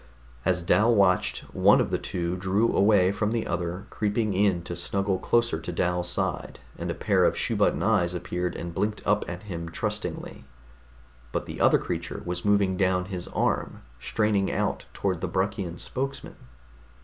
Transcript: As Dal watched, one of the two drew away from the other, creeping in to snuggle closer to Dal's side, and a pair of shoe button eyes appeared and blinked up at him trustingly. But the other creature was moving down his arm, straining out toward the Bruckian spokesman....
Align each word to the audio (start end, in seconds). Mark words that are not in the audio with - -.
As 0.45 0.63
Dal 0.63 0.95
watched, 0.95 1.41
one 1.53 1.79
of 1.79 1.91
the 1.91 1.99
two 1.99 2.35
drew 2.35 2.75
away 2.75 3.11
from 3.11 3.29
the 3.29 3.45
other, 3.45 3.85
creeping 3.91 4.33
in 4.33 4.63
to 4.63 4.75
snuggle 4.75 5.19
closer 5.19 5.59
to 5.59 5.71
Dal's 5.71 6.09
side, 6.09 6.57
and 6.75 6.89
a 6.89 6.95
pair 6.95 7.23
of 7.23 7.37
shoe 7.37 7.55
button 7.55 7.83
eyes 7.83 8.15
appeared 8.15 8.55
and 8.55 8.73
blinked 8.73 9.03
up 9.05 9.23
at 9.27 9.43
him 9.43 9.69
trustingly. 9.69 10.43
But 11.31 11.45
the 11.45 11.61
other 11.61 11.77
creature 11.77 12.23
was 12.25 12.43
moving 12.43 12.77
down 12.77 13.05
his 13.13 13.27
arm, 13.27 13.83
straining 13.99 14.51
out 14.51 14.85
toward 14.91 15.21
the 15.21 15.27
Bruckian 15.29 15.77
spokesman.... 15.79 16.37